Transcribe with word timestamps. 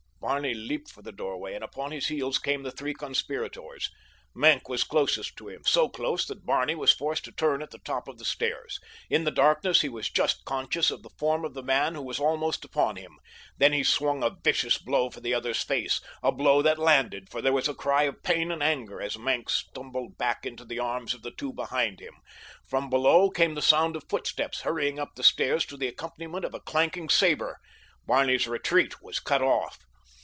Barney 0.23 0.53
leaped 0.53 0.89
for 0.91 1.01
the 1.01 1.11
doorway, 1.11 1.55
and 1.55 1.63
upon 1.63 1.91
his 1.91 2.07
heels 2.07 2.37
came 2.37 2.61
the 2.61 2.71
three 2.71 2.93
conspirators. 2.93 3.89
Maenck 4.35 4.69
was 4.69 4.83
closest 4.85 5.35
to 5.37 5.49
him—so 5.49 5.89
close 5.89 6.25
that 6.27 6.45
Barney 6.45 6.75
was 6.75 6.91
forced 6.93 7.25
to 7.25 7.31
turn 7.33 7.61
at 7.63 7.71
the 7.71 7.79
top 7.79 8.07
of 8.07 8.17
the 8.19 8.23
stairs. 8.23 8.79
In 9.09 9.23
the 9.23 9.31
darkness 9.31 9.81
he 9.81 9.89
was 9.89 10.11
just 10.11 10.45
conscious 10.45 10.89
of 10.91 11.01
the 11.01 11.09
form 11.17 11.43
of 11.43 11.53
the 11.55 11.63
man 11.63 11.95
who 11.95 12.03
was 12.03 12.19
almost 12.19 12.63
upon 12.63 12.97
him. 12.97 13.17
Then 13.57 13.73
he 13.73 13.83
swung 13.83 14.23
a 14.23 14.29
vicious 14.29 14.77
blow 14.77 15.09
for 15.09 15.19
the 15.21 15.33
other's 15.33 15.63
face—a 15.63 16.31
blow 16.33 16.61
that 16.61 16.77
landed, 16.79 17.27
for 17.29 17.41
there 17.41 17.51
was 17.51 17.67
a 17.67 17.73
cry 17.73 18.03
of 18.03 18.21
pain 18.23 18.51
and 18.51 18.61
anger 18.63 19.01
as 19.01 19.17
Maenck 19.17 19.49
stumbled 19.49 20.19
back 20.19 20.45
into 20.45 20.63
the 20.63 20.79
arms 20.79 21.13
of 21.15 21.23
the 21.23 21.31
two 21.31 21.51
behind 21.51 21.99
him. 21.99 22.13
From 22.67 22.89
below 22.91 23.31
came 23.31 23.55
the 23.55 23.61
sound 23.61 23.95
of 23.95 24.05
footsteps 24.07 24.61
hurrying 24.61 24.97
up 24.99 25.15
the 25.15 25.23
stairs 25.23 25.65
to 25.65 25.77
the 25.77 25.87
accompaniment 25.87 26.45
of 26.45 26.53
a 26.53 26.59
clanking 26.61 27.09
saber. 27.09 27.57
Barney's 28.05 28.47
retreat 28.47 29.01
was 29.01 29.19
cut 29.19 29.41
off. 29.41 29.79